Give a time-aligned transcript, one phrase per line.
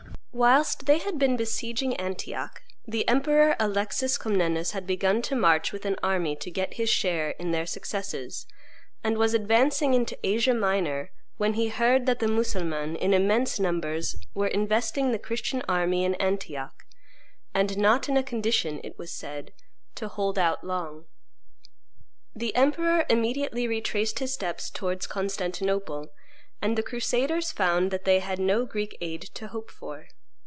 [0.33, 5.83] Whilst they had been besieging Antioch, the Emperor Alexis Comnenus had begun to march with
[5.85, 8.47] an army to get his share in their successes,
[9.03, 14.15] and was advancing into Asia Minor when he heard that the Mussulmans, in immense numbers,
[14.33, 16.85] were investing the Christian army in Antioch,
[17.53, 19.51] and not in a condition, it was said,
[19.95, 21.07] to hold out long.
[22.33, 26.13] The emperor immediately retraced his steps towards Constantinople,
[26.61, 30.07] and the crusaders found that they had no Greek aid to hope for.